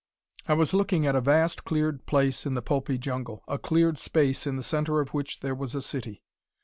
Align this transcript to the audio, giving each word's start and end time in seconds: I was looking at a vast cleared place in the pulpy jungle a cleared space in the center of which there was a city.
I 0.47 0.55
was 0.55 0.73
looking 0.73 1.05
at 1.05 1.15
a 1.15 1.21
vast 1.21 1.63
cleared 1.63 2.07
place 2.07 2.47
in 2.47 2.55
the 2.55 2.63
pulpy 2.63 2.97
jungle 2.97 3.43
a 3.47 3.59
cleared 3.59 3.99
space 3.99 4.47
in 4.47 4.55
the 4.55 4.63
center 4.63 4.99
of 4.99 5.09
which 5.13 5.41
there 5.41 5.53
was 5.53 5.75
a 5.75 5.79
city. 5.83 6.23